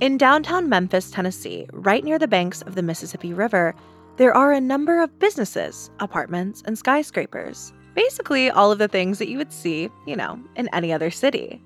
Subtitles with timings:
[0.00, 3.74] In downtown Memphis, Tennessee, right near the banks of the Mississippi River,
[4.16, 7.74] there are a number of businesses, apartments, and skyscrapers.
[7.94, 11.62] Basically, all of the things that you would see, you know, in any other city.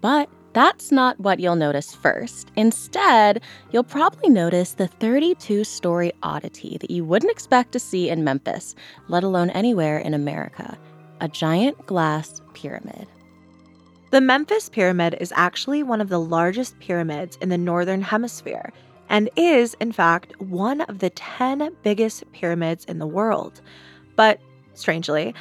[0.00, 2.50] But that's not what you'll notice first.
[2.56, 8.24] Instead, you'll probably notice the 32 story oddity that you wouldn't expect to see in
[8.24, 8.74] Memphis,
[9.08, 10.78] let alone anywhere in America
[11.20, 13.06] a giant glass pyramid.
[14.12, 18.70] The Memphis Pyramid is actually one of the largest pyramids in the Northern Hemisphere
[19.08, 23.62] and is, in fact, one of the 10 biggest pyramids in the world.
[24.14, 24.38] But
[24.74, 25.34] strangely,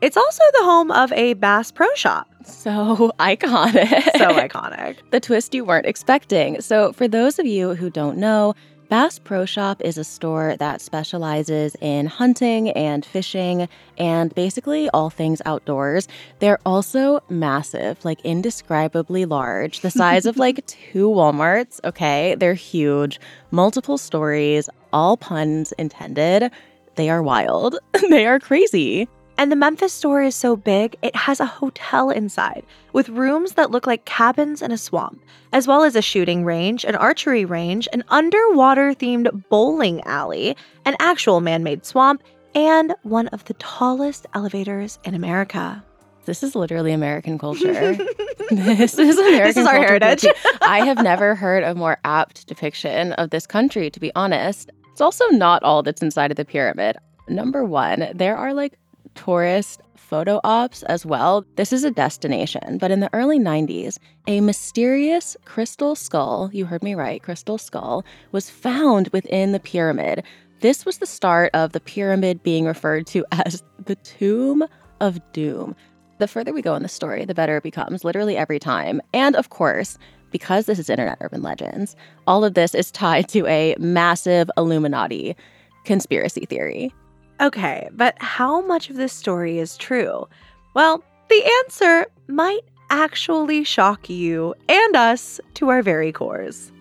[0.00, 2.28] it's also the home of a Bass Pro Shop.
[2.44, 3.88] So iconic.
[4.16, 4.98] So iconic.
[5.10, 6.60] the twist you weren't expecting.
[6.60, 8.54] So, for those of you who don't know,
[8.92, 15.08] Bass Pro Shop is a store that specializes in hunting and fishing and basically all
[15.08, 16.08] things outdoors.
[16.40, 21.80] They're also massive, like indescribably large, the size of like two Walmarts.
[21.84, 23.18] Okay, they're huge,
[23.50, 26.50] multiple stories, all puns intended.
[26.96, 27.78] They are wild,
[28.10, 29.08] they are crazy.
[29.42, 33.72] And the Memphis store is so big, it has a hotel inside with rooms that
[33.72, 35.20] look like cabins in a swamp,
[35.52, 40.94] as well as a shooting range, an archery range, an underwater themed bowling alley, an
[41.00, 42.22] actual man made swamp,
[42.54, 45.82] and one of the tallest elevators in America.
[46.24, 47.96] This is literally American culture.
[48.52, 50.24] this is American This is our heritage.
[50.60, 54.70] I have never heard a more apt depiction of this country, to be honest.
[54.92, 56.96] It's also not all that's inside of the pyramid.
[57.28, 58.78] Number one, there are like
[59.14, 61.44] tourist photo ops as well.
[61.56, 66.82] This is a destination, but in the early 90s, a mysterious crystal skull, you heard
[66.82, 70.22] me right, crystal skull, was found within the pyramid.
[70.60, 74.64] This was the start of the pyramid being referred to as the Tomb
[75.00, 75.74] of Doom.
[76.18, 79.00] The further we go in the story, the better it becomes, literally every time.
[79.12, 79.98] And of course,
[80.30, 81.96] because this is Internet Urban Legends,
[82.26, 85.36] all of this is tied to a massive Illuminati
[85.84, 86.92] conspiracy theory.
[87.42, 90.28] Okay, but how much of this story is true?
[90.74, 96.71] Well, the answer might actually shock you and us to our very cores.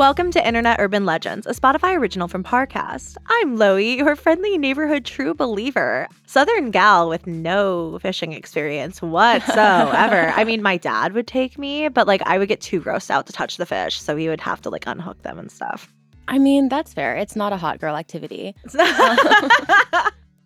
[0.00, 3.18] Welcome to Internet Urban Legends, a Spotify original from Parcast.
[3.28, 6.08] I'm Loey, your friendly neighborhood true believer.
[6.24, 10.32] Southern gal with no fishing experience whatsoever.
[10.34, 13.26] I mean, my dad would take me, but like I would get too grossed out
[13.26, 15.92] to touch the fish, so he would have to like unhook them and stuff.
[16.28, 17.14] I mean, that's fair.
[17.14, 18.54] It's not a hot girl activity.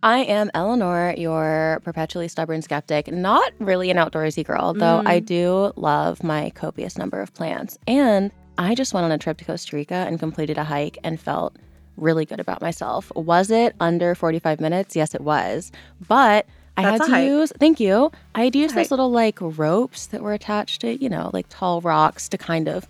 [0.03, 5.27] I am Eleanor, your perpetually stubborn skeptic, not really an outdoorsy girl, though I mm.
[5.27, 7.79] do love my copious number of plants.
[7.87, 11.19] And I just went on a trip to Costa Rica and completed a hike and
[11.21, 11.57] felt
[11.97, 13.11] really good about myself.
[13.15, 14.95] Was it under 45 minutes?
[14.97, 15.73] Yes, it was.
[16.07, 18.11] But I That's had to use, thank you.
[18.35, 21.47] I had to use those little like ropes that were attached to, you know, like
[21.49, 22.87] tall rocks to kind of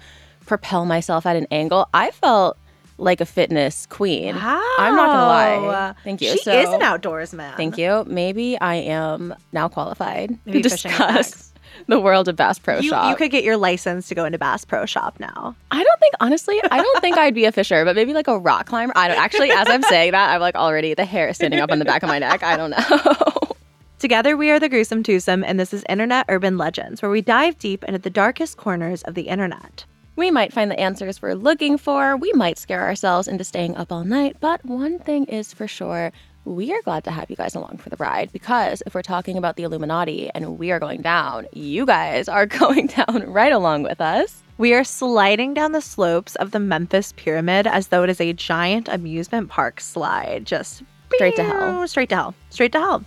[0.46, 1.88] propel myself at an angle.
[1.92, 2.56] I felt
[2.96, 4.34] like a fitness queen.
[4.38, 5.58] I'm not gonna lie.
[5.58, 5.94] Wow.
[6.04, 6.30] Thank you.
[6.30, 7.56] She So- is an outdoors man.
[7.56, 8.04] Thank you.
[8.06, 11.52] Maybe I am now qualified Maybe to discuss.
[11.88, 13.10] the world of Bass Pro You, Shop.
[13.10, 15.54] you could get your license to go into Bass Pro Shop now.
[15.70, 18.38] I don't think, honestly, I don't think I'd be a fisher, but maybe like a
[18.38, 18.92] rock climber.
[18.96, 21.70] I don't actually, as I'm saying that, I'm like already the hair is standing up
[21.70, 22.42] on the back of my neck.
[22.42, 22.76] I don't know.
[23.98, 27.58] Together, we are the Gruesome Twosome, and this is Internet Urban Legends, where we dive
[27.58, 29.86] deep into the darkest corners of the internet.
[30.16, 32.16] we might find the answers we're looking for.
[32.16, 34.36] We might scare ourselves into staying up all night.
[34.40, 36.12] But one thing is for sure.
[36.46, 39.38] We are glad to have you guys along for the ride because if we're talking
[39.38, 43.82] about the Illuminati and we are going down, you guys are going down right along
[43.84, 44.42] with us.
[44.58, 48.34] We are sliding down the slopes of the Memphis Pyramid as though it is a
[48.34, 50.44] giant amusement park slide.
[50.44, 50.82] Just
[51.14, 51.88] Straight to hell.
[51.88, 52.34] Straight to hell.
[52.50, 53.04] Straight to hell.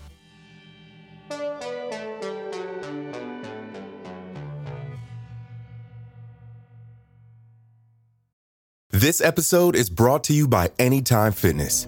[8.90, 11.88] This episode is brought to you by Anytime Fitness.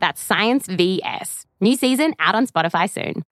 [0.00, 1.46] That's Science VS.
[1.60, 3.22] New season out on Spotify soon.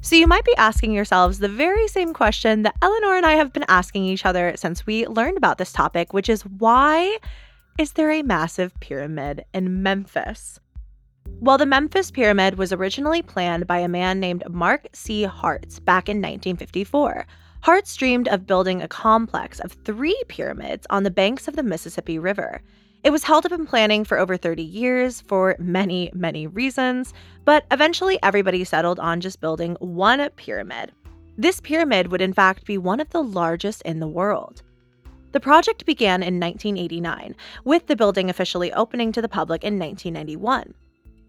[0.00, 3.52] So, you might be asking yourselves the very same question that Eleanor and I have
[3.52, 7.18] been asking each other since we learned about this topic, which is why
[7.78, 10.60] is there a massive pyramid in Memphis?
[11.40, 15.24] Well, the Memphis Pyramid was originally planned by a man named Mark C.
[15.24, 17.26] Hartz back in 1954.
[17.60, 22.18] Hartz dreamed of building a complex of three pyramids on the banks of the Mississippi
[22.18, 22.62] River.
[23.02, 27.12] It was held up in planning for over 30 years for many, many reasons,
[27.44, 30.92] but eventually everybody settled on just building one pyramid.
[31.36, 34.62] This pyramid would, in fact, be one of the largest in the world.
[35.32, 40.74] The project began in 1989, with the building officially opening to the public in 1991.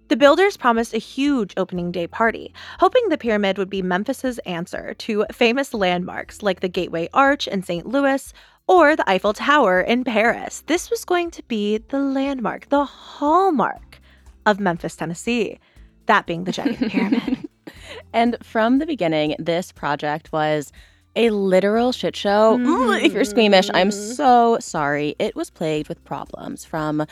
[0.09, 4.95] The builders promised a huge opening day party, hoping the pyramid would be Memphis's answer
[4.95, 7.85] to famous landmarks like the Gateway Arch in St.
[7.85, 8.33] Louis
[8.65, 10.63] or the Eiffel Tower in Paris.
[10.65, 14.01] This was going to be the landmark, the hallmark
[14.47, 15.59] of Memphis, Tennessee,
[16.07, 17.47] that being the giant pyramid.
[18.11, 20.71] and from the beginning, this project was
[21.15, 22.57] a literal shit show.
[22.57, 23.03] Mm.
[23.03, 25.15] If you're squeamish, I'm so sorry.
[25.19, 27.05] It was plagued with problems from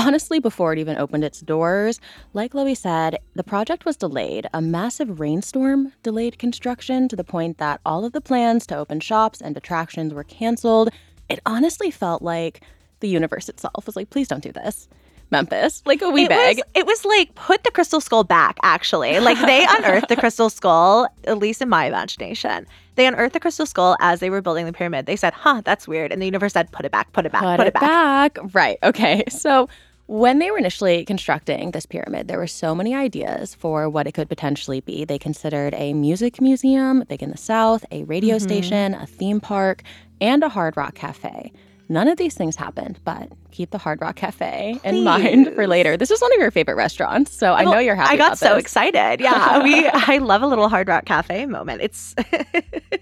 [0.00, 2.00] Honestly, before it even opened its doors,
[2.32, 4.48] like Loey said, the project was delayed.
[4.54, 9.00] A massive rainstorm delayed construction to the point that all of the plans to open
[9.00, 10.88] shops and attractions were canceled.
[11.28, 12.62] It honestly felt like
[13.00, 14.88] the universe itself was like, please don't do this.
[15.30, 16.56] Memphis, like a wee it bag.
[16.56, 19.20] Was, it was like put the crystal skull back, actually.
[19.20, 22.66] Like they unearthed the crystal skull, at least in my imagination.
[22.96, 25.06] They unearthed the crystal skull as they were building the pyramid.
[25.06, 26.10] They said, huh, that's weird.
[26.12, 28.34] And the universe said, put it back, put it back, put, put it, it back.
[28.34, 28.54] back.
[28.54, 28.78] Right.
[28.82, 29.24] Okay.
[29.30, 29.68] So
[30.10, 34.12] when they were initially constructing this pyramid, there were so many ideas for what it
[34.12, 35.04] could potentially be.
[35.04, 38.42] They considered a music museum, big in the South, a radio mm-hmm.
[38.42, 39.84] station, a theme park,
[40.20, 41.52] and a hard rock cafe.
[41.88, 44.88] None of these things happened, but keep the Hard Rock Cafe Please.
[44.88, 45.96] in mind for later.
[45.96, 48.14] This is one of your favorite restaurants, so I know you're happy.
[48.14, 48.62] I got so this.
[48.62, 49.20] excited.
[49.20, 51.82] Yeah, we I love a little Hard Rock Cafe moment.
[51.82, 52.14] It's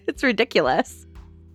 [0.06, 1.06] it's ridiculous.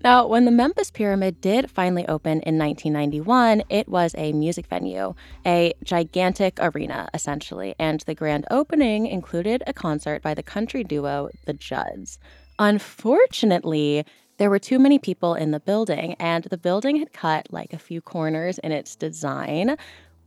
[0.03, 5.15] Now, when the Memphis Pyramid did finally open in 1991, it was a music venue,
[5.45, 11.29] a gigantic arena, essentially, and the grand opening included a concert by the country duo
[11.45, 12.19] The Judds.
[12.59, 14.05] Unfortunately,
[14.39, 17.79] there were too many people in the building, and the building had cut like a
[17.79, 19.77] few corners in its design.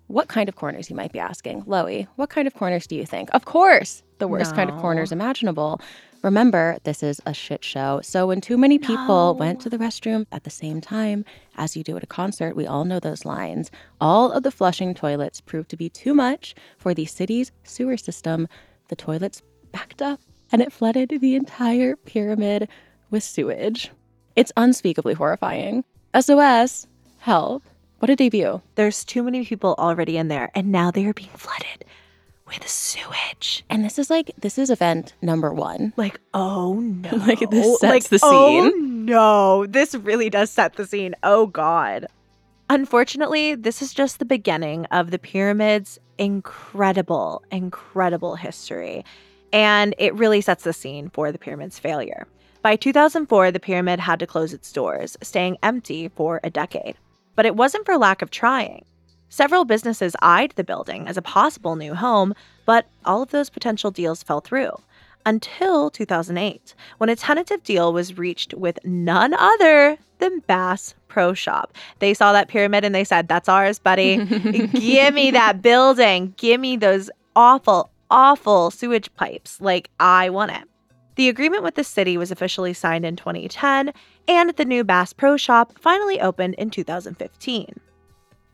[0.07, 1.65] What kind of corners, you might be asking?
[1.65, 3.29] Loey, what kind of corners do you think?
[3.35, 4.57] Of course, the worst no.
[4.57, 5.83] kind of corners imaginable.
[6.23, 8.01] Remember, this is a shit show.
[8.03, 9.39] So when too many people no.
[9.39, 11.25] went to the restroom at the same time,
[11.57, 13.71] as you do at a concert, we all know those lines.
[14.01, 18.49] All of the flushing toilets proved to be too much for the city's sewer system.
[18.89, 19.43] The toilets
[19.73, 20.21] backed up
[20.51, 22.69] and it flooded the entire pyramid
[23.11, 23.91] with sewage.
[24.35, 25.85] It's unspeakably horrifying.
[26.19, 26.87] SOS,
[27.19, 27.63] help.
[27.99, 28.61] What a debut.
[28.75, 31.85] There's too many people already in there, and now they are being flooded
[32.47, 33.65] with sewage.
[33.69, 35.93] And this is like this is event number one.
[35.97, 37.11] Like, oh no.
[37.17, 38.73] like this sets like, the oh, scene.
[38.75, 39.67] Oh no.
[39.67, 41.15] This really does set the scene.
[41.23, 42.07] Oh god.
[42.69, 49.05] Unfortunately, this is just the beginning of the pyramid's incredible, incredible history.
[49.53, 52.27] And it really sets the scene for the pyramid's failure.
[52.63, 56.97] By 2004, the pyramid had to close its doors, staying empty for a decade.
[57.37, 58.85] But it wasn't for lack of trying.
[59.29, 63.91] Several businesses eyed the building as a possible new home, but all of those potential
[63.91, 64.71] deals fell through
[65.27, 71.75] until 2008, when a tentative deal was reached with none other than Bass Pro Shop.
[71.99, 74.25] They saw that pyramid and they said, That's ours, buddy.
[74.27, 76.33] Give me that building.
[76.37, 79.61] Give me those awful, awful sewage pipes.
[79.61, 80.63] Like, I want it.
[81.17, 83.93] The agreement with the city was officially signed in 2010,
[84.29, 87.81] and the new Bass Pro Shop finally opened in 2015.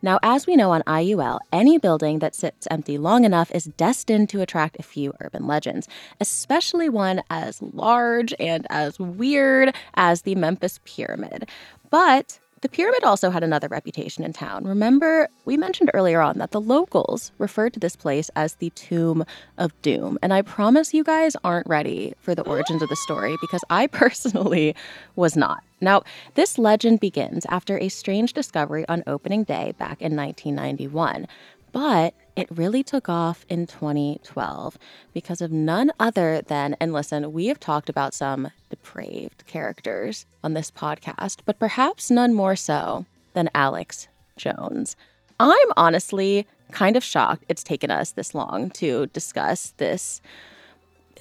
[0.04, 4.28] Now, as we know on IUL, any building that sits empty long enough is destined
[4.30, 5.86] to attract a few urban legends,
[6.20, 11.48] especially one as large and as weird as the Memphis Pyramid.
[11.88, 14.64] But the pyramid also had another reputation in town.
[14.64, 19.24] Remember, we mentioned earlier on that the locals referred to this place as the Tomb
[19.58, 20.16] of Doom.
[20.22, 23.86] And I promise you guys aren't ready for the origins of the story because I
[23.88, 24.74] personally
[25.16, 25.62] was not.
[25.82, 26.02] Now,
[26.34, 31.26] this legend begins after a strange discovery on opening day back in 1991.
[31.72, 34.78] But it really took off in 2012
[35.12, 40.54] because of none other than, and listen, we have talked about some depraved characters on
[40.54, 44.96] this podcast, but perhaps none more so than Alex Jones.
[45.40, 50.20] I'm honestly kind of shocked it's taken us this long to discuss this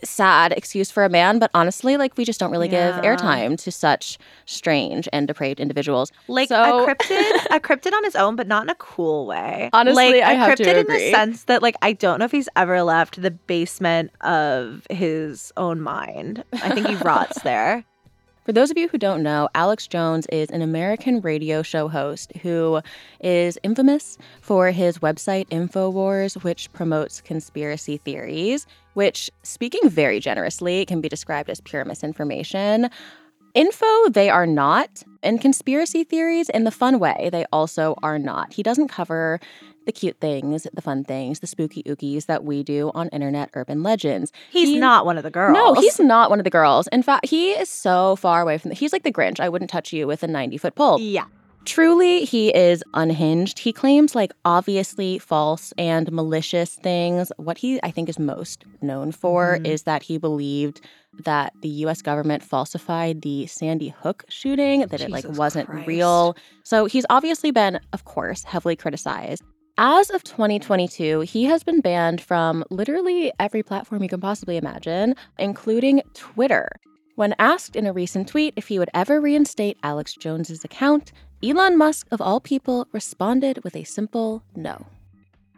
[0.03, 2.99] sad excuse for a man, but honestly, like we just don't really Yeah.
[3.01, 6.11] give airtime to such strange and depraved individuals.
[6.27, 9.69] Like So- a cryptid, a cryptid on his own, but not in a cool way.
[9.73, 12.25] Honestly, like, I a have to cryptid in the sense that, like, I don't know
[12.25, 16.43] if he's ever left the basement of his own mind.
[16.53, 17.83] I think he rots there.
[18.51, 22.35] For those of you who don't know, Alex Jones is an American radio show host
[22.41, 22.81] who
[23.21, 30.99] is infamous for his website InfoWars, which promotes conspiracy theories, which, speaking very generously, can
[30.99, 32.89] be described as pure misinformation.
[33.53, 38.51] Info, they are not, and conspiracy theories, in the fun way, they also are not.
[38.51, 39.39] He doesn't cover
[39.85, 43.83] the cute things, the fun things, the spooky ookies that we do on internet urban
[43.83, 44.31] legends.
[44.51, 45.53] He's He- not one of the girls.
[45.55, 46.87] no, he's not one of the girls.
[46.91, 49.39] In fact, he is so far away from the, he's like the Grinch.
[49.39, 50.99] I wouldn't touch you with a 90 foot pole.
[50.99, 51.25] Yeah.
[51.63, 53.59] Truly, he is unhinged.
[53.59, 57.31] He claims like obviously false and malicious things.
[57.37, 59.67] What he, I think, is most known for Mhm.
[59.67, 60.81] is that he believed
[61.23, 65.87] that the US government falsified the Sandy Hook shooting, that it like wasn't Christ.
[65.87, 66.35] real.
[66.63, 69.43] So he's obviously been, of course, heavily criticized.
[69.77, 75.15] As of 2022, he has been banned from literally every platform you can possibly imagine,
[75.39, 76.67] including Twitter.
[77.15, 81.77] When asked in a recent tweet if he would ever reinstate Alex Jones's account, Elon
[81.77, 84.85] Musk, of all people, responded with a simple no.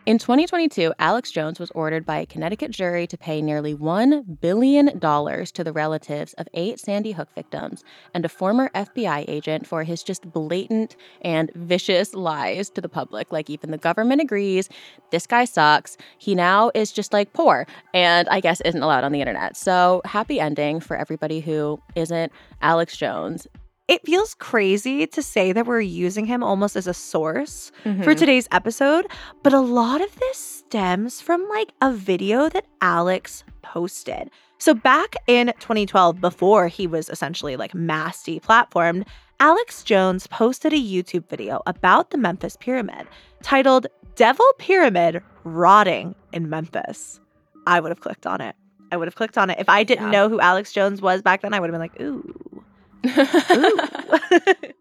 [0.06, 5.00] In 2022, Alex Jones was ordered by a Connecticut jury to pay nearly $1 billion
[5.00, 10.04] to the relatives of eight Sandy Hook victims and a former FBI agent for his
[10.04, 13.32] just blatant and vicious lies to the public.
[13.32, 14.68] Like, even the government agrees
[15.12, 15.96] this guy sucks.
[16.18, 19.56] He now is just like poor and I guess isn't allowed on the internet.
[19.56, 23.48] So, happy ending for everybody who isn't Alex Jones.
[23.90, 28.18] It feels crazy to say that we're using him almost as a source for Mhm.
[28.18, 29.08] today's episode,
[29.44, 34.30] but a lot of this stems from like a video that Alex posted.
[34.58, 39.06] So back in 2012, before he was essentially like mass deplatformed,
[39.42, 43.06] Alex Jones posted a YouTube video about the Memphis Pyramid
[43.42, 47.20] titled Devil Pyramid Rotting in Memphis.
[47.68, 48.56] I would have clicked on it.
[48.94, 49.60] I would have clicked on it.
[49.60, 50.12] If I didn't Yeah.
[50.12, 52.63] know who Alex Jones was back then, I would have been like, ooh.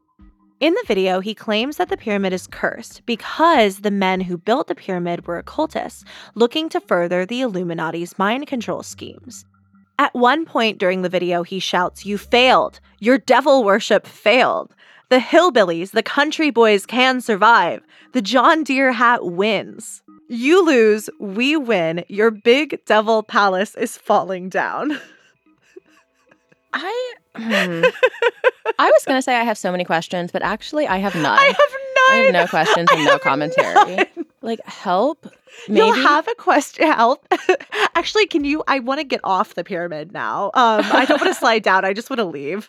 [0.60, 4.68] In the video, he claims that the pyramid is cursed because the men who built
[4.68, 6.04] the pyramid were occultists
[6.36, 9.44] looking to further the Illuminati's mind control schemes.
[9.98, 12.78] At one point during the video, he shouts, You failed!
[13.00, 14.72] Your devil worship failed!
[15.10, 17.82] The hillbillies, the country boys can survive.
[18.12, 20.02] The John Deere hat wins.
[20.28, 22.04] You lose, we win.
[22.08, 24.98] Your big devil palace is falling down.
[26.72, 27.84] I hmm.
[28.78, 31.38] I was gonna say I have so many questions, but actually I have none.
[31.38, 32.10] I have none.
[32.10, 33.96] I have no questions and no commentary.
[33.96, 34.06] none.
[34.40, 35.26] Like help,
[35.68, 35.86] maybe.
[35.86, 36.86] You'll have a question.
[36.86, 37.26] Help.
[37.94, 38.64] Actually, can you?
[38.66, 40.46] I want to get off the pyramid now.
[40.54, 41.84] Um, I don't want to slide down.
[41.84, 42.68] I just want to leave.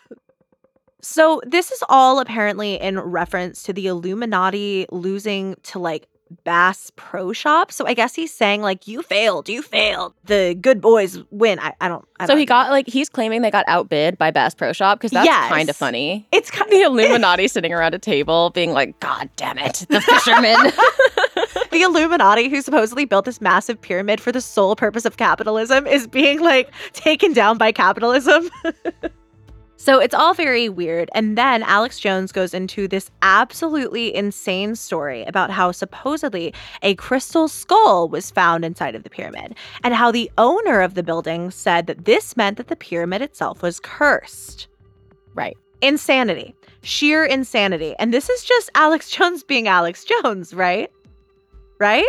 [1.00, 6.06] So this is all apparently in reference to the Illuminati losing to like
[6.44, 7.70] Bass Pro Shop.
[7.70, 9.48] So I guess he's saying like, "You failed.
[9.48, 10.14] You failed.
[10.24, 12.04] The good boys win." I, I don't.
[12.18, 12.48] I so don't he know.
[12.48, 15.48] got like he's claiming they got outbid by Bass Pro Shop because that's Yes.
[15.48, 16.26] kind of funny.
[16.32, 20.56] It's kind The Illuminati sitting around a table being like, "God damn it, the fishermen."
[21.70, 26.06] the Illuminati, who supposedly built this massive pyramid for the sole purpose of capitalism, is
[26.06, 28.48] being like taken down by capitalism.
[29.84, 31.10] So it's all very weird.
[31.12, 37.48] And then Alex Jones goes into this absolutely insane story about how supposedly a crystal
[37.48, 41.86] skull was found inside of the pyramid, and how the owner of the building said
[41.86, 44.68] that this meant that the pyramid itself was cursed.
[45.34, 45.58] right.
[45.82, 46.54] Insanity.
[46.80, 47.94] Sheer insanity.
[47.98, 50.90] And this is just Alex Jones being Alex Jones, right?
[51.78, 52.08] Right?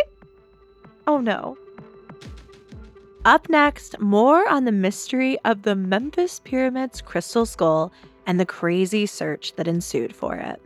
[1.06, 1.58] Oh no.
[3.26, 7.90] Up next, more on the mystery of the Memphis Pyramid's crystal skull
[8.24, 10.62] and the crazy search that ensued for it.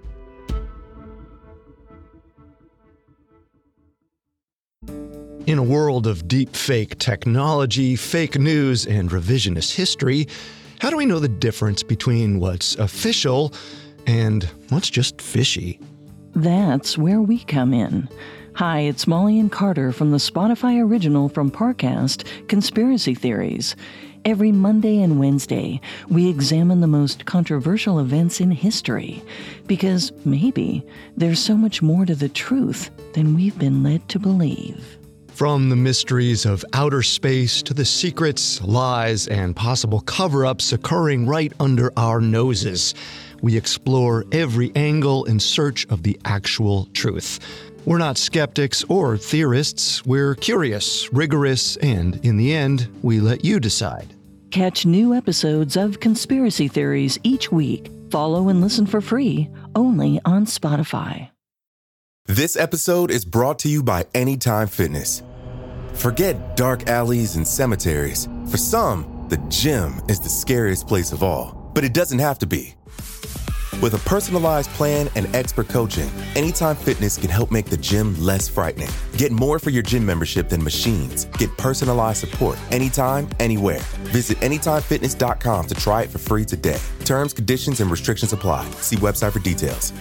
[5.46, 10.28] In a world of deep fake technology, fake news, and revisionist history,
[10.80, 13.54] how do we know the difference between what's official
[14.06, 15.80] and what's just fishy?
[16.34, 18.06] That's where we come in.
[18.54, 23.76] Hi, it's Molly and Carter from the Spotify original from Parcast, Conspiracy Theories.
[24.24, 29.22] Every Monday and Wednesday, we examine the most controversial events in history
[29.66, 30.84] because maybe
[31.16, 34.98] there's so much more to the truth than we've been led to believe.
[35.28, 41.26] From the mysteries of outer space to the secrets, lies, and possible cover ups occurring
[41.26, 42.94] right under our noses,
[43.40, 47.38] we explore every angle in search of the actual truth.
[47.86, 50.04] We're not skeptics or theorists.
[50.04, 54.14] We're curious, rigorous, and in the end, we let you decide.
[54.50, 57.90] Catch new episodes of Conspiracy Theories each week.
[58.10, 61.30] Follow and listen for free only on Spotify.
[62.26, 65.22] This episode is brought to you by Anytime Fitness.
[65.94, 68.28] Forget dark alleys and cemeteries.
[68.48, 72.46] For some, the gym is the scariest place of all, but it doesn't have to
[72.46, 72.74] be.
[73.80, 78.46] With a personalized plan and expert coaching, Anytime Fitness can help make the gym less
[78.46, 78.90] frightening.
[79.16, 81.24] Get more for your gym membership than machines.
[81.38, 83.80] Get personalized support anytime, anywhere.
[84.12, 86.78] Visit AnytimeFitness.com to try it for free today.
[87.06, 88.70] Terms, conditions, and restrictions apply.
[88.82, 89.94] See website for details.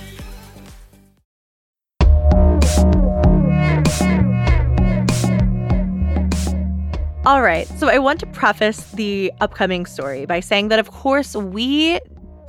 [7.26, 11.34] All right, so I want to preface the upcoming story by saying that, of course,
[11.36, 12.00] we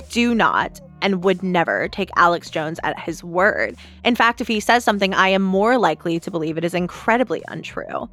[0.09, 3.75] do not and would never take Alex Jones at his word.
[4.03, 7.43] In fact, if he says something, I am more likely to believe it is incredibly
[7.47, 8.09] untrue.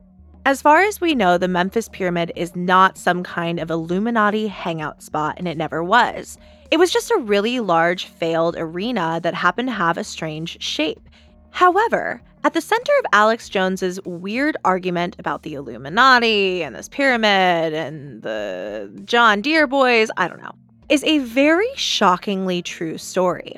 [0.47, 5.03] As far as we know, the Memphis Pyramid is not some kind of Illuminati hangout
[5.03, 6.39] spot, and it never was.
[6.71, 11.09] It was just a really large, failed arena that happened to have a strange shape.
[11.51, 17.75] However, at the center of Alex Jones's weird argument about the Illuminati and this pyramid
[17.75, 20.55] and the John Deere boys, I don't know,
[20.89, 23.57] is a very shockingly true story.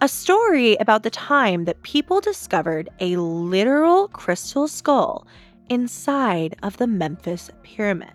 [0.00, 5.26] A story about the time that people discovered a literal crystal skull
[5.68, 8.12] inside of the Memphis pyramid.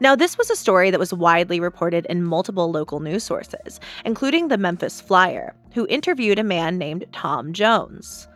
[0.00, 4.48] Now, this was a story that was widely reported in multiple local news sources, including
[4.48, 8.28] the Memphis Flyer, who interviewed a man named Tom Jones.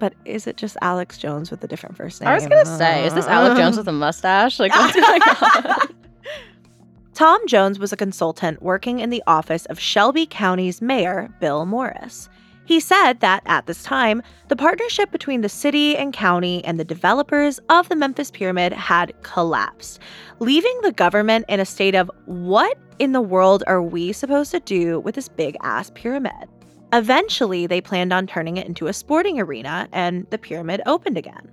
[0.00, 2.28] But is it just Alex Jones with a different first name?
[2.28, 4.58] I was gonna say, is this Alex Jones with a mustache?
[4.58, 5.88] Like, what's going on?
[7.18, 12.28] Tom Jones was a consultant working in the office of Shelby County's mayor, Bill Morris.
[12.64, 16.84] He said that at this time, the partnership between the city and county and the
[16.84, 19.98] developers of the Memphis Pyramid had collapsed,
[20.38, 24.60] leaving the government in a state of what in the world are we supposed to
[24.60, 26.48] do with this big ass pyramid?
[26.92, 31.50] Eventually, they planned on turning it into a sporting arena, and the pyramid opened again.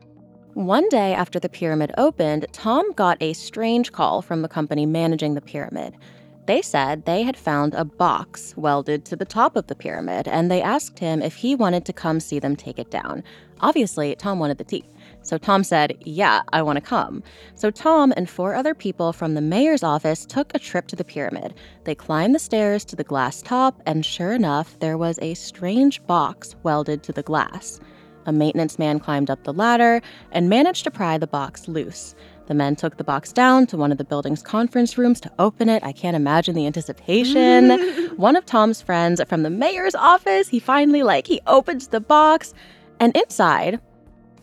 [0.55, 5.33] One day after the pyramid opened, Tom got a strange call from the company managing
[5.33, 5.97] the pyramid.
[6.45, 10.49] They said they had found a box welded to the top of the pyramid, and
[10.49, 13.21] they asked him if he wanted to come see them take it down.
[13.59, 14.85] Obviously, Tom wanted the tea.
[15.23, 17.21] So Tom said, Yeah, I want to come.
[17.55, 21.03] So Tom and four other people from the mayor's office took a trip to the
[21.03, 21.53] pyramid.
[21.83, 26.01] They climbed the stairs to the glass top, and sure enough, there was a strange
[26.07, 27.81] box welded to the glass.
[28.25, 32.15] A maintenance man climbed up the ladder and managed to pry the box loose.
[32.47, 35.67] The men took the box down to one of the building's conference rooms to open
[35.67, 35.83] it.
[35.83, 37.71] I can't imagine the anticipation.
[38.17, 42.53] one of Tom's friends from the mayor's office, he finally like he opens the box
[42.99, 43.79] and inside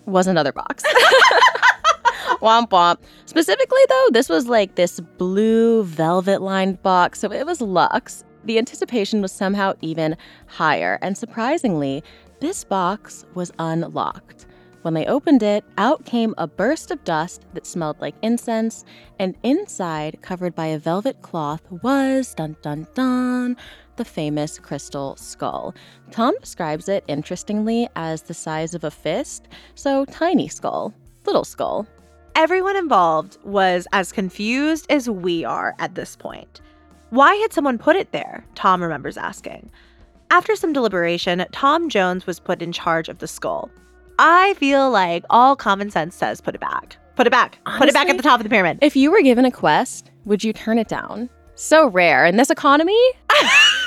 [0.06, 0.82] was another box.
[2.42, 2.98] womp womp.
[3.26, 8.24] Specifically, though, this was like this blue velvet lined box, so it was luxe.
[8.44, 10.16] The anticipation was somehow even
[10.46, 12.02] higher, and surprisingly,
[12.42, 14.46] this box was unlocked.
[14.83, 18.85] When they opened it, out came a burst of dust that smelled like incense,
[19.20, 23.57] and inside, covered by a velvet cloth, was dun dun dun
[23.94, 25.72] the famous crystal skull.
[26.11, 30.92] Tom describes it interestingly as the size of a fist, so tiny skull,
[31.26, 31.87] little skull.
[32.35, 36.61] Everyone involved was as confused as we are at this point.
[37.11, 38.44] Why had someone put it there?
[38.57, 39.70] Tom remembers asking.
[40.32, 43.70] After some deliberation, Tom Jones was put in charge of the skull.
[44.18, 46.96] I feel like all common sense says put it back.
[47.16, 47.58] Put it back.
[47.76, 48.78] put it back at the top of the pyramid.
[48.80, 51.28] If you were given a quest, would you turn it down?
[51.54, 52.98] So rare in this economy.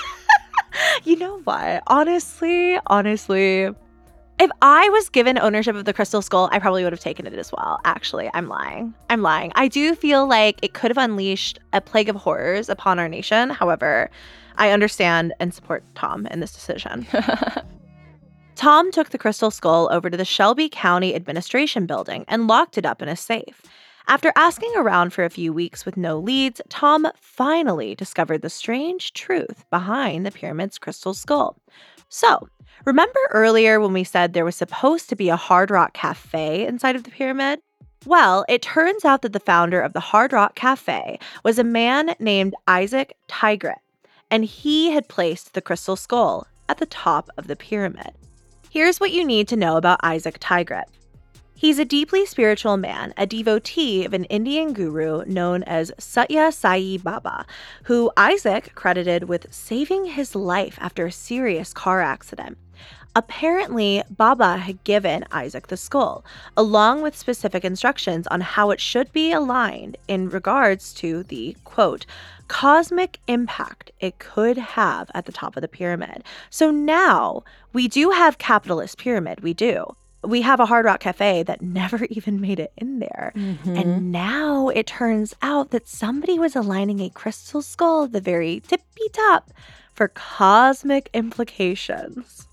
[1.03, 1.81] you know what?
[1.87, 3.71] Honestly, honestly,
[4.39, 7.33] if I was given ownership of the crystal skull, I probably would have taken it
[7.33, 7.79] as well.
[7.85, 8.93] Actually, I'm lying.
[9.09, 9.51] I'm lying.
[9.55, 13.49] I do feel like it could have unleashed a plague of horrors upon our nation.
[13.49, 14.09] However,
[14.57, 17.07] I understand and support Tom in this decision.
[18.55, 22.85] Tom took the crystal skull over to the Shelby County Administration Building and locked it
[22.85, 23.61] up in a safe.
[24.07, 29.13] After asking around for a few weeks with no leads, Tom finally discovered the strange
[29.13, 31.57] truth behind the pyramid's crystal skull.
[32.09, 32.47] So,
[32.85, 36.95] remember earlier when we said there was supposed to be a Hard Rock Cafe inside
[36.95, 37.59] of the pyramid?
[38.05, 42.13] Well, it turns out that the founder of the Hard Rock Cafe was a man
[42.19, 43.79] named Isaac Tigrett,
[44.29, 48.11] and he had placed the crystal skull at the top of the pyramid.
[48.69, 50.85] Here's what you need to know about Isaac Tigrett.
[51.57, 56.97] He's a deeply spiritual man, a devotee of an Indian guru known as Satya Sai
[56.97, 57.45] Baba,
[57.83, 62.57] who Isaac credited with saving his life after a serious car accident.
[63.15, 66.25] Apparently, Baba had given Isaac the skull,
[66.57, 72.05] along with specific instructions on how it should be aligned in regards to the quote,
[72.49, 76.25] cosmic impact it could have at the top of the pyramid.
[76.49, 79.95] So now we do have capitalist pyramid, we do.
[80.27, 83.33] We have a Hard Rock Cafe that never even made it in there.
[83.35, 83.75] Mm-hmm.
[83.75, 88.61] And now it turns out that somebody was aligning a crystal skull at the very
[88.61, 89.51] tippy top
[89.93, 92.47] for cosmic implications.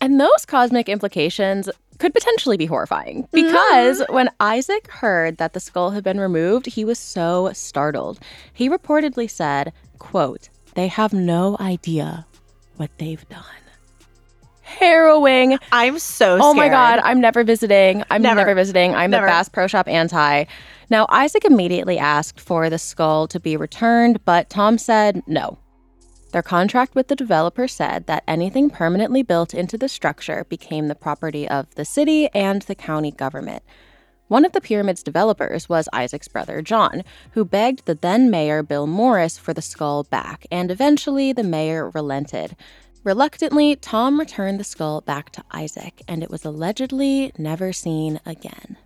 [0.00, 5.90] And those cosmic implications could potentially be horrifying because when Isaac heard that the skull
[5.90, 8.20] had been removed, he was so startled.
[8.52, 12.26] He reportedly said, quote, "They have no idea
[12.76, 13.67] what they've done."
[14.68, 15.58] Harrowing.
[15.72, 18.04] I'm so Oh my god, I'm never visiting.
[18.10, 18.36] I'm Never.
[18.40, 18.94] never, visiting.
[18.94, 19.26] I'm Never.
[19.26, 20.44] the Bass Pro Shop anti.
[20.90, 25.58] Now, Isaac immediately asked for the skull to be returned, but Tom said no.
[26.32, 30.94] Their contract with the developer said that anything permanently built into the structure became the
[30.94, 33.62] property of the city and the county government.
[34.28, 37.02] One of the pyramid's developers was Isaac's brother John,
[37.32, 41.88] who begged the then mayor Bill Morris for the skull back, and eventually the mayor
[41.88, 42.54] relented.
[43.04, 48.76] Reluctantly, Tom returned the skull back to Isaac, and it was allegedly never seen again.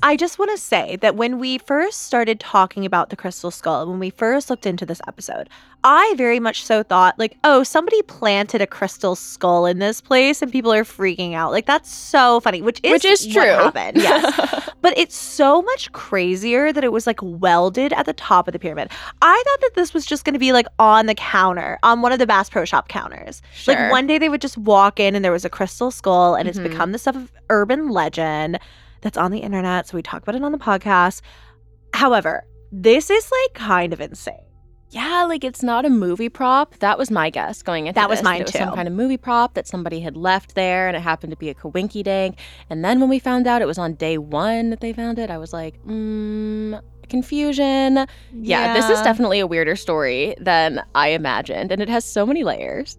[0.00, 3.88] I just want to say that when we first started talking about the crystal skull,
[3.88, 5.48] when we first looked into this episode,
[5.82, 10.40] I very much so thought, like, oh, somebody planted a crystal skull in this place
[10.40, 11.50] and people are freaking out.
[11.50, 13.42] Like, that's so funny, which is, Which is true.
[13.42, 13.96] happened.
[13.96, 14.70] Yes.
[14.82, 18.58] but it's so much crazier that it was like welded at the top of the
[18.60, 18.92] pyramid.
[19.20, 22.12] I thought that this was just going to be like on the counter, on one
[22.12, 23.42] of the Bass Pro Shop counters.
[23.52, 23.74] Sure.
[23.74, 26.48] Like, one day they would just walk in and there was a crystal skull, and
[26.48, 26.70] it's Mhm.
[26.70, 28.60] become the stuff of urban legend
[29.00, 29.88] that's on the internet.
[29.88, 31.22] So we talk about it on the podcast.
[31.94, 34.44] However, this is like kind of insane.
[34.90, 36.74] Yeah, like it's not a movie prop.
[36.78, 38.58] That was my guess going into That was this, mine it was too.
[38.58, 41.50] Some kind of movie prop that somebody had left there, and it happened to be
[41.50, 42.38] a coinky dank.
[42.70, 45.30] And then when we found out it was on day one that they found it,
[45.30, 46.80] I was like, mm,
[47.10, 48.06] confusion.
[48.32, 52.42] Yeah, this is definitely a weirder story than I imagined, and it has so many
[52.42, 52.98] layers.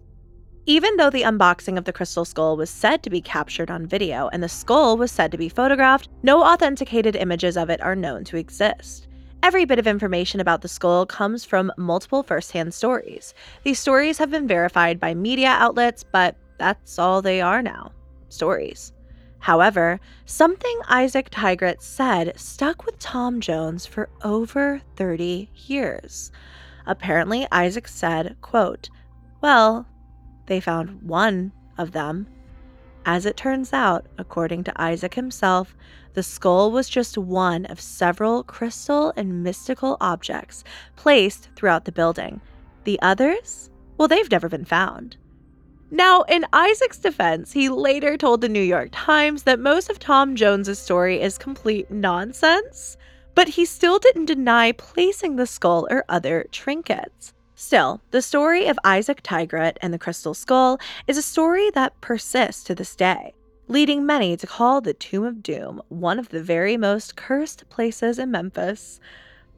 [0.66, 4.28] Even though the unboxing of the crystal skull was said to be captured on video
[4.32, 8.24] and the skull was said to be photographed, no authenticated images of it are known
[8.24, 9.08] to exist.
[9.42, 13.32] Every bit of information about the skull comes from multiple firsthand stories.
[13.64, 17.92] These stories have been verified by media outlets, but that's all they are now
[18.28, 18.92] stories.
[19.38, 26.30] However, something Isaac Tigrett said stuck with Tom Jones for over 30 years.
[26.86, 28.90] Apparently, Isaac said, quote,
[29.40, 29.86] Well,
[30.50, 32.26] they found one of them.
[33.06, 35.76] As it turns out, according to Isaac himself,
[36.14, 40.64] the skull was just one of several crystal and mystical objects
[40.96, 42.40] placed throughout the building.
[42.82, 43.70] The others?
[43.96, 45.16] Well, they've never been found.
[45.88, 50.34] Now, in Isaac's defense, he later told the New York Times that most of Tom
[50.34, 52.96] Jones's story is complete nonsense,
[53.36, 57.34] but he still didn't deny placing the skull or other trinkets.
[57.60, 62.64] Still, the story of Isaac Tigrett and the Crystal Skull is a story that persists
[62.64, 63.34] to this day,
[63.68, 68.18] leading many to call the Tomb of Doom one of the very most cursed places
[68.18, 68.98] in Memphis.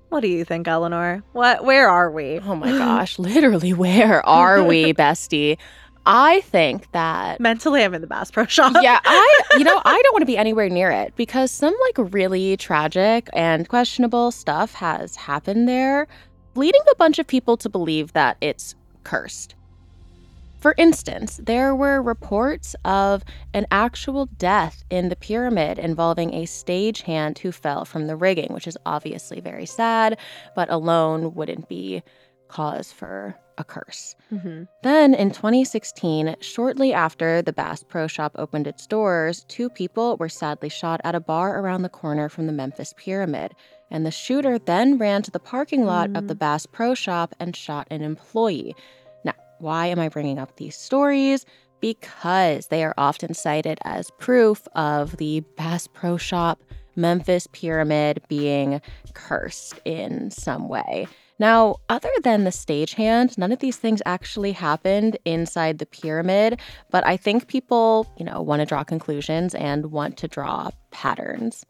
[0.08, 1.22] What do you think, Eleanor?
[1.30, 2.40] What where are we?
[2.40, 5.56] Oh my gosh, literally, where are we, bestie?
[6.04, 8.72] I think that Mentally I'm in the Bass Pro Shop.
[8.82, 12.12] yeah, I you know, I don't want to be anywhere near it because some like
[12.12, 16.08] really tragic and questionable stuff has happened there,
[16.54, 19.54] leading a bunch of people to believe that it's cursed.
[20.60, 27.38] For instance, there were reports of an actual death in the pyramid involving a stagehand
[27.38, 30.18] who fell from the rigging, which is obviously very sad,
[30.54, 32.04] but alone wouldn't be
[32.46, 34.14] cause for a curse.
[34.32, 34.68] Mhm.
[34.82, 40.28] Then in 2016, shortly after the Bass Pro Shop opened its doors, two people were
[40.28, 43.52] sadly shot at a bar around the corner from the Memphis Pyramid.
[43.92, 46.38] And the shooter then ran to the parking lot of the mm.
[46.38, 48.74] Bass Pro Shop and shot an employee.
[49.22, 51.44] Now, why am I bringing up these stories?
[51.80, 56.62] Because they are often cited as proof of the Bass Pro Shop
[56.96, 58.80] Memphis Pyramid being
[59.12, 61.06] cursed in some way.
[61.38, 67.06] Now, other than the stagehand, none of these things actually happened inside the pyramid, but
[67.06, 71.66] I think people, you know, want to draw conclusions and want to draw patterns.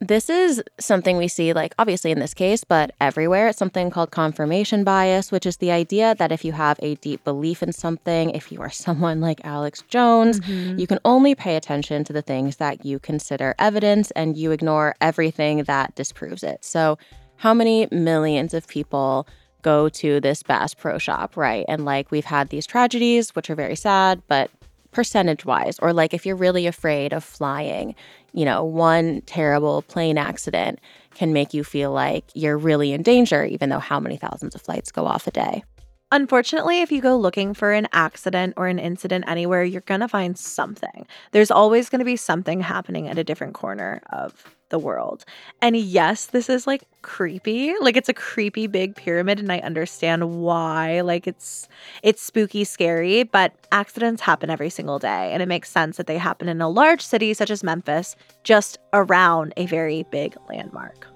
[0.00, 3.48] This is something we see, like, obviously in this case, but everywhere.
[3.48, 7.24] It's something called confirmation bias, which is the idea that if you have a deep
[7.24, 10.78] belief in something, if you are someone like Alex Jones, mm-hmm.
[10.78, 14.94] you can only pay attention to the things that you consider evidence and you ignore
[15.00, 16.64] everything that disproves it.
[16.64, 16.96] So,
[17.36, 19.26] how many millions of people
[19.62, 21.64] go to this Bass Pro Shop, right?
[21.68, 24.50] And like we've had these tragedies, which are very sad, but
[24.92, 27.94] percentage wise, or like if you're really afraid of flying,
[28.32, 30.80] you know, one terrible plane accident
[31.14, 34.62] can make you feel like you're really in danger, even though how many thousands of
[34.62, 35.62] flights go off a day.
[36.10, 40.08] Unfortunately, if you go looking for an accident or an incident anywhere, you're going to
[40.08, 41.06] find something.
[41.32, 45.26] There's always going to be something happening at a different corner of the world.
[45.60, 47.74] And yes, this is like creepy.
[47.80, 51.02] Like it's a creepy big pyramid and I understand why.
[51.02, 51.68] Like it's
[52.02, 56.16] it's spooky scary, but accidents happen every single day and it makes sense that they
[56.16, 61.06] happen in a large city such as Memphis just around a very big landmark.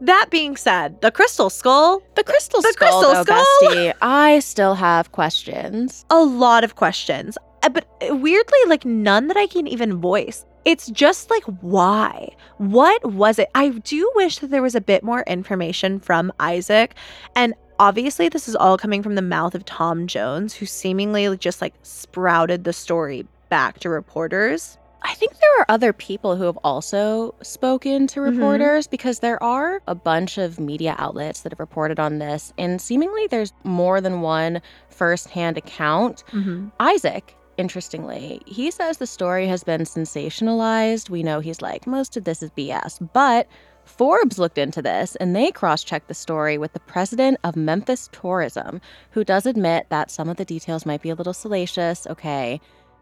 [0.00, 2.72] That being said, the crystal skull, The crystal skull.
[2.72, 3.70] The skull, crystal though, skull!
[3.74, 6.04] bestie, I still have questions.
[6.10, 10.46] a lot of questions, Uh, but uh, weirdly, like none that I can even voice.
[10.64, 12.28] It's just like, why?
[12.58, 13.48] What was it?
[13.54, 16.94] I do wish that there was a bit more information from Isaac.
[17.34, 21.60] And obviously, this is all coming from the mouth of Tom Jones, who seemingly just
[21.62, 24.76] like sprouted the story back to reporters.
[25.02, 28.32] I think there are other people who have also spoken to Mhm.
[28.32, 32.80] reporters because there are a bunch of media outlets that have reported on this, and
[32.80, 36.22] seemingly there's more than one firsthand account.
[36.80, 41.10] Isaac, interestingly, he says the story has been sensationalized.
[41.10, 43.46] We know he's like, most of this is BS, but
[43.84, 48.08] Forbes looked into this and they cross checked the story with the president of Memphis
[48.12, 52.06] Tourism, who does admit that some of the details might be a little salacious.
[52.06, 52.60] Okay.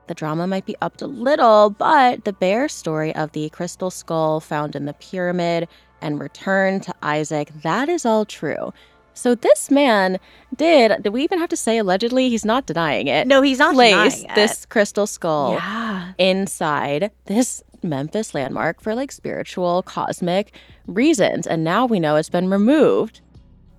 [0.09, 4.41] The drama might be upped a little, but the bare story of the crystal skull
[4.41, 5.69] found in the pyramid
[6.01, 8.73] and returned to Isaac, that is all true.
[9.15, 10.19] So this man
[10.57, 12.29] did, do we even have to say allegedly?
[12.31, 13.27] He's not denying it.
[13.27, 14.35] No, he's not Place denying it.
[14.35, 16.13] this crystal skull Yeah.
[16.19, 20.55] inside this Memphis landmark for like spiritual, cosmic
[20.87, 21.47] reasons.
[21.47, 23.21] And now we know it's been removed.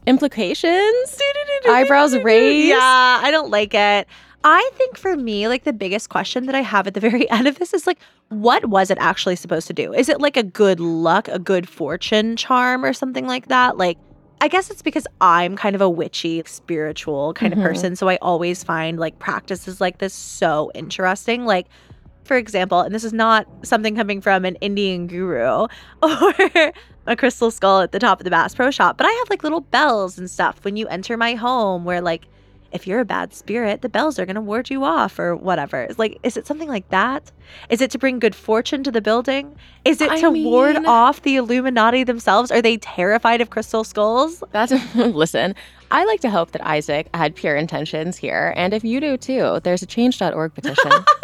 [0.08, 1.20] Implications?
[1.68, 2.68] Eyebrows raised?
[2.70, 4.08] Yeah, I don't like it.
[4.44, 7.48] I think for me, like the biggest question that I have at the very end
[7.48, 8.00] of this is like,
[8.30, 9.94] what was it actually supposed to do?
[9.94, 13.78] Is it like a good luck, a good fortune charm, or something like that?
[13.78, 13.98] Like,
[14.42, 17.58] I guess it's because I'm kind of a witchy, spiritual kind Mhm.
[17.58, 17.96] of person.
[17.98, 21.46] So I always find like practices like this so interesting.
[21.46, 21.68] Like,
[22.24, 25.66] for example, and this is not something coming from an Indian guru
[26.04, 26.34] or
[27.08, 29.44] a crystal skull at the top of the Bass Pro Shop, but I have like
[29.44, 32.26] little bells and stuff when you enter my home where like
[32.72, 35.82] if you're a bad spirit, the bells are going to ward you off or whatever.
[35.82, 37.32] It's like, is it something like that?
[37.70, 39.56] Is it to bring good fortune to the building?
[39.86, 42.52] Is it I to ward off the Illuminati themselves?
[42.52, 44.44] Are they terrified of crystal skulls?
[44.52, 45.56] That's listen.
[45.92, 49.60] I like to hope that Isaac had pure intentions here, and if you do too,
[49.64, 50.92] there's a change.org petition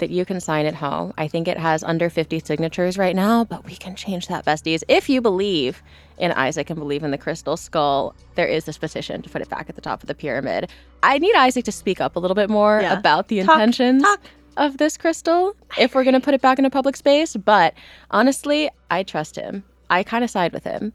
[0.00, 1.14] that you can sign at home.
[1.16, 4.82] I think it has under 50 signatures right now, but we can change that, besties.
[4.88, 5.82] If you believe
[6.18, 9.48] in Isaac and believe in the crystal skull, there is this petition to put it
[9.48, 10.68] back at the top of the pyramid.
[11.02, 12.98] I need Isaac to speak up a little bit more Yeah.
[12.98, 14.20] about the Talk, intentions talk.
[14.56, 17.72] of this crystal if we're going to put it back in a public space, but
[18.10, 19.62] honestly, I trust him.
[19.88, 20.92] I kind of side with him.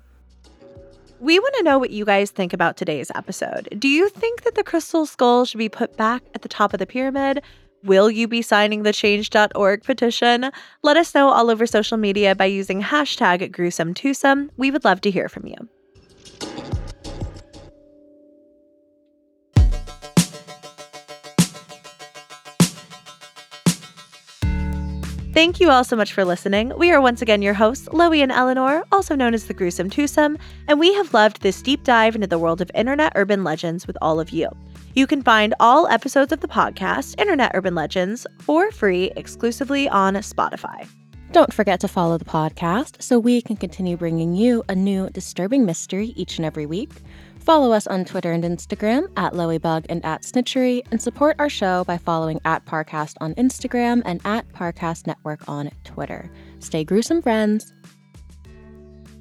[1.22, 3.70] We want to know what you guys think about today's episode.
[3.80, 6.80] Do you think that the crystal skull should be put back at the top of
[6.80, 7.42] the pyramid?
[7.86, 10.50] Will you be signing the change.org petition?
[10.82, 14.50] Let us know all over social media by using hashtag gruesome twosome.
[14.58, 15.70] We would love to hear from you.
[25.36, 26.72] Thank you all so much for listening.
[26.78, 30.38] We are once again your hosts, Loey and Eleanor, also known as the Gruesome Twosome,
[30.70, 33.98] and we have loved this deep dive into the world of internet urban legends with
[34.02, 34.48] all of you.
[34.94, 40.14] You can find all episodes of the podcast, Internet Urban Legends, for free exclusively on
[40.14, 40.88] Spotify.
[41.34, 45.66] Don't forget to follow the podcast so we can continue bringing you a new disturbing
[45.66, 46.92] mystery each and every week.
[47.46, 51.84] Follow us on Twitter and Instagram at Loeybug and at Snitchery, and support our show
[51.84, 56.32] by following at Parcast on Instagram and at Parcast Network on Twitter.
[56.58, 57.72] Stay gruesome, friends.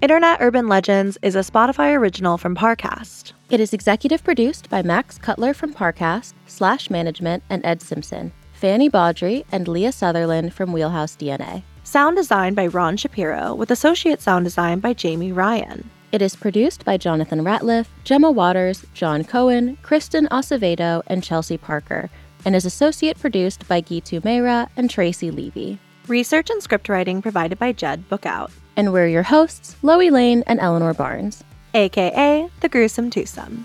[0.00, 3.34] Internet Urban Legends is a Spotify original from Parcast.
[3.50, 8.88] It is executive produced by Max Cutler from Parcast, Slash Management, and Ed Simpson, Fanny
[8.88, 11.62] Baudry, and Leah Sutherland from Wheelhouse DNA.
[11.82, 15.90] Sound design by Ron Shapiro, with associate sound design by Jamie Ryan.
[16.14, 22.09] It is produced by Jonathan Ratliff, Gemma Waters, John Cohen, Kristen Acevedo, and Chelsea Parker,
[22.44, 25.81] and is associate produced by Gitu Meira and Tracy Levy.
[26.07, 30.61] Research and script writing provided by Jed Bookout, And we're your hosts, Loey Lane and
[30.61, 31.42] Eleanor Barnes.
[31.74, 33.64] aka The Gruesome Twosome.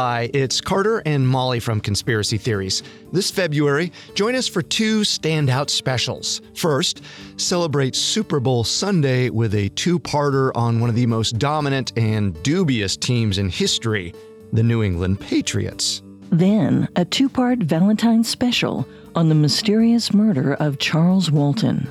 [0.00, 2.84] Hi, it's Carter and Molly from Conspiracy Theories.
[3.10, 6.40] This February, join us for two standout specials.
[6.54, 7.02] First,
[7.36, 12.40] celebrate Super Bowl Sunday with a two parter on one of the most dominant and
[12.44, 14.14] dubious teams in history,
[14.52, 16.00] the New England Patriots.
[16.30, 21.90] Then, a two part Valentine's special on the mysterious murder of Charles Walton.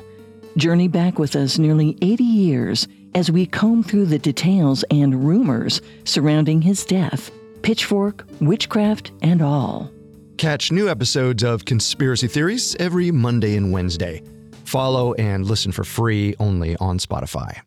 [0.56, 5.82] Journey back with us nearly 80 years as we comb through the details and rumors
[6.06, 7.32] surrounding his death
[7.68, 9.92] pitchfork, witchcraft, and all.
[10.38, 14.24] Catch new episodes of Conspiracy Theories every Monday and Wednesday.
[14.64, 17.67] Follow and listen for free only on Spotify.